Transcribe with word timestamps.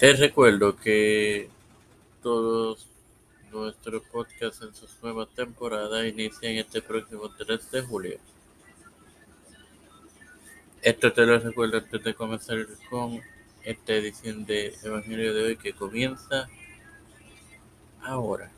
Te 0.00 0.14
recuerdo 0.14 0.76
que 0.76 1.50
todos 2.22 2.88
nuestros 3.52 4.02
podcasts 4.04 4.62
en 4.62 4.74
sus 4.74 4.90
nuevas 5.02 5.28
temporadas 5.34 6.06
inician 6.06 6.54
este 6.54 6.80
próximo 6.80 7.28
3 7.36 7.70
de 7.70 7.82
julio. 7.82 8.18
Esto 10.80 11.12
te 11.12 11.26
lo 11.26 11.38
recuerdo 11.38 11.76
antes 11.76 12.02
de 12.02 12.14
comenzar 12.14 12.66
con 12.88 13.20
esta 13.62 13.92
edición 13.92 14.46
de 14.46 14.74
Evangelio 14.82 15.34
de 15.34 15.42
hoy 15.42 15.56
que 15.58 15.74
comienza 15.74 16.48
ahora. 18.00 18.50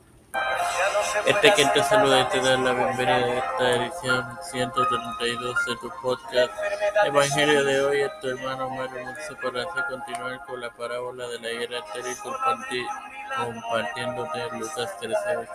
Este 1.26 1.52
quien 1.52 1.70
te 1.72 1.82
saluda 1.84 2.22
y 2.22 2.24
te 2.30 2.40
da 2.40 2.56
la 2.56 2.72
bienvenida 2.72 3.16
a 3.16 3.38
esta 3.38 3.70
edición 3.76 4.38
132 4.50 5.66
de 5.66 5.77
tu 5.77 5.90
podcast 6.00 6.52
Evangelio 7.04 7.64
de 7.64 7.84
hoy. 7.84 8.00
Es 8.00 8.20
tu 8.20 8.28
hermano 8.28 8.70
Mario 8.70 9.04
Monse 9.04 9.34
para 9.42 9.62
así 9.62 9.80
continuar 9.90 10.40
con 10.46 10.60
la 10.60 10.70
parábola 10.70 11.28
de 11.28 11.38
la 11.38 11.48
guerra 11.51 11.84
y 11.95 12.87
compartiéndote 13.37 14.59
Lucas 14.59 14.98
13:8, 15.01 15.48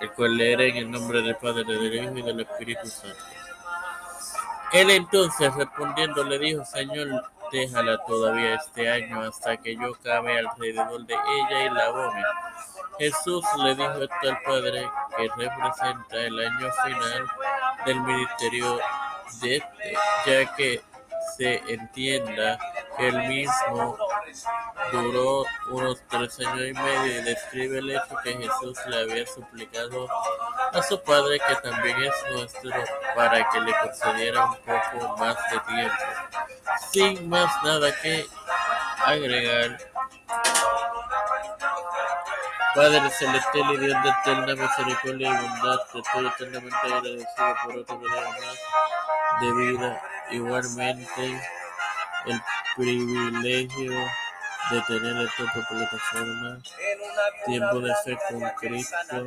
el 0.00 0.12
cual 0.12 0.36
leeré 0.36 0.70
en 0.70 0.76
el 0.76 0.90
nombre 0.90 1.22
del 1.22 1.36
Padre, 1.36 1.62
del 1.64 1.94
Hijo 1.94 2.18
y 2.18 2.22
del 2.22 2.40
Espíritu 2.40 2.88
Santo. 2.88 3.24
Él 4.72 4.90
entonces 4.90 5.54
respondiendo 5.54 6.24
le 6.24 6.38
dijo, 6.40 6.64
Señor, 6.64 7.30
déjala 7.52 7.98
todavía 8.04 8.54
este 8.54 8.90
año 8.90 9.20
hasta 9.22 9.56
que 9.56 9.74
yo 9.76 9.92
cabe 10.02 10.38
alrededor 10.38 11.06
de 11.06 11.14
ella 11.14 11.64
y 11.64 11.70
la 11.70 11.86
abone 11.86 12.22
Jesús 12.98 13.44
le 13.58 13.74
dijo 13.74 14.02
esto 14.02 14.14
al 14.22 14.42
Padre, 14.42 14.90
que 15.16 15.28
representa 15.36 16.16
el 16.16 16.38
año 16.38 16.70
final 16.84 17.26
del 17.86 18.00
ministerio 18.00 18.78
de 19.40 19.56
este, 19.56 19.94
ya 20.26 20.54
que 20.54 20.82
se 21.36 21.56
entienda 21.66 22.58
que 22.96 23.08
el 23.08 23.18
mismo 23.28 23.98
duró 24.92 25.44
unos 25.70 26.00
tres 26.08 26.38
años 26.40 26.68
y 26.68 26.72
medio 26.72 27.20
y 27.20 27.22
describe 27.22 27.78
el 27.78 27.90
hecho 27.90 28.16
que 28.22 28.34
Jesús 28.34 28.78
le 28.86 29.00
había 29.00 29.26
suplicado 29.26 30.06
a 30.72 30.82
su 30.82 31.00
Padre, 31.02 31.40
que 31.40 31.56
también 31.68 31.96
es 32.00 32.32
nuestro, 32.32 32.70
para 33.16 33.48
que 33.50 33.60
le 33.60 33.72
concediera 33.80 34.46
un 34.46 34.56
poco 34.58 35.16
más 35.16 35.36
de 35.50 35.60
tiempo. 35.60 35.94
Sin 36.92 37.28
más 37.28 37.50
nada 37.64 37.94
que 38.00 38.26
agregar, 39.04 39.78
Padre 42.74 43.08
celestial 43.10 43.72
y 43.72 43.76
Dios 43.76 44.02
de 44.02 44.10
eterna 44.10 44.54
misericordia 44.54 45.28
y 45.28 45.46
bondad, 45.46 45.78
te 45.92 45.98
estoy 46.00 46.26
eternamente 46.26 46.76
agradecido 46.82 47.54
por 47.64 47.76
otro 47.78 47.98
día 47.98 48.28
más 48.30 49.40
de 49.40 49.52
vida. 49.52 50.02
Igualmente, 50.32 51.40
el 52.26 52.42
privilegio 52.76 53.92
de 54.70 54.80
tener 54.88 55.26
esta 55.26 55.52
plataforma, 55.68 56.58
tiempo 57.46 57.80
de 57.80 57.94
fe 58.04 58.18
con 58.28 58.40
Cristo. 58.58 59.24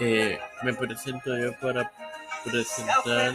Eh, 0.00 0.38
me 0.62 0.74
presento 0.74 1.36
yo 1.36 1.52
para 1.58 1.90
presentar 2.44 3.34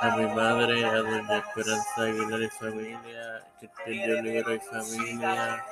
a 0.00 0.16
mi 0.16 0.26
madre, 0.26 0.84
a 0.84 0.96
doña 0.96 1.38
Esperanza 1.38 2.02
Aguilar 2.02 2.42
y 2.42 2.48
familia, 2.50 3.42
Cristian 3.58 4.18
Olivera 4.18 4.54
y 4.54 4.60
familia, 4.60 5.64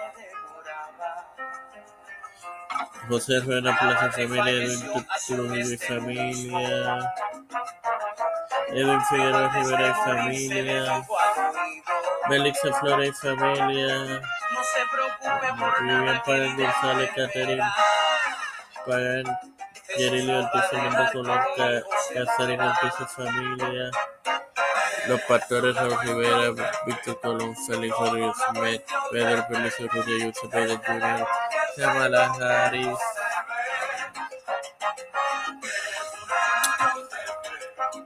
José 3.08 3.40
Rueda 3.40 3.78
Plaza 3.78 4.12
familia, 4.12 4.52
Edwin 4.52 5.06
Trujillo 5.26 5.72
y 5.72 5.76
familia, 5.76 7.14
Edwin 8.68 9.00
Figueroa 9.02 9.48
Rivera 9.54 9.88
y 9.88 10.04
familia, 10.04 11.06
Belixa 12.28 12.72
Flores 12.80 13.08
y 13.08 13.12
familia, 13.12 14.20
Vivian 15.80 16.22
Pagan 16.24 16.56
González, 16.56 17.10
Catherine. 17.14 17.62
Pagan 18.86 19.24
Yerilio 19.98 20.38
Ortiz, 20.38 20.62
Fernando 20.70 21.12
Colón, 21.12 21.40
Casarín 22.14 22.60
Ortiz 22.60 22.94
y 23.00 23.04
familia, 23.04 23.90
los 25.08 25.20
pastores 25.22 25.74
Raúl 25.74 25.98
Rivera, 26.02 26.70
Víctor 26.86 27.20
Colón, 27.20 27.56
Félix 27.66 27.96
Rodríguez 27.98 28.36
Met, 28.54 28.84
Pedro 29.10 29.46
Pérez 29.48 29.78
Rubio, 29.78 30.18
Yusuf 30.18 30.50
Pérez 30.50 30.78
Jr., 30.86 31.26
Kamala 31.76 32.32
Harris, 32.34 32.98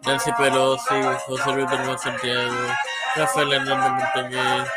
Nancy 0.07 0.33
Pelosi, 0.33 1.03
José 1.27 1.53
Luis 1.53 1.71
del 1.71 1.99
Santiago, 1.99 2.57
Rafael 3.17 3.53
Hernández 3.53 3.91
Montañez, 3.91 4.69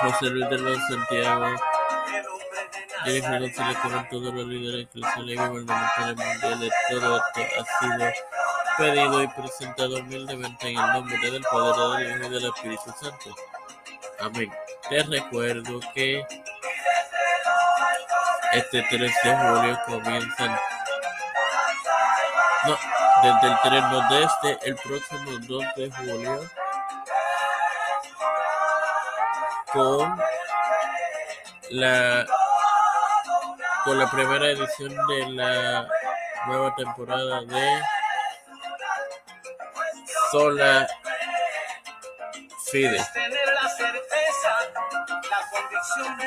José 0.00 0.26
Luis 0.26 0.48
del 0.50 0.80
Santiago, 0.88 1.46
Jennifer 3.04 3.40
González 3.40 3.76
con 3.78 4.08
todos 4.08 4.34
los 4.34 4.46
líderes 4.46 4.86
eclesiales 4.86 5.34
y 5.34 5.48
gubernamentales 5.48 6.16
mundiales. 6.16 6.72
Todo 6.90 7.16
esto 7.16 7.40
ha 7.58 7.80
sido 7.80 8.12
pedido 8.78 9.22
y 9.22 9.28
presentado 9.28 9.96
humildemente 9.98 10.68
en 10.70 10.78
el 10.78 10.92
nombre 10.92 11.30
del 11.30 11.42
Padre, 11.42 12.04
del 12.04 12.16
Hijo 12.16 12.26
y 12.26 12.30
del 12.30 12.44
Espíritu 12.46 12.94
Santo. 13.00 13.36
Amén. 14.20 14.52
Te 14.88 15.02
recuerdo 15.02 15.80
que 15.94 16.24
este 18.52 18.82
3 18.90 19.00
de 19.00 19.36
julio 19.36 19.80
comienzan. 19.86 20.58
No, 22.66 22.76
desde 23.22 23.46
el 23.48 23.58
3, 23.62 23.82
no, 23.90 24.08
desde 24.08 24.68
el 24.68 24.76
próximo 24.76 25.30
2 25.48 25.64
de 25.76 25.90
julio 25.90 26.50
con 29.72 30.20
la 31.70 32.26
con 33.84 33.98
la 33.98 34.10
primera 34.10 34.46
edición 34.46 34.94
de 35.08 35.28
la 35.30 35.88
nueva 36.46 36.74
temporada 36.74 37.42
de 37.42 37.82
Sola 40.30 40.86
Fide. 42.70 43.04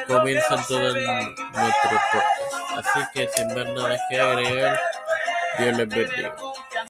Comienzan 0.07 0.65
todo 0.65 0.93
nuestro 0.93 2.01
podcast. 2.11 2.77
Así 2.77 2.99
que 3.13 3.27
sin 3.29 3.47
más 3.47 3.67
nada 3.67 3.97
que 4.09 4.19
agregar, 4.19 4.81
Dios 5.59 5.77
les 5.77 5.89
bendiga. 5.89 6.35